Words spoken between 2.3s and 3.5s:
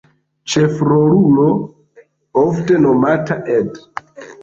ofte nomata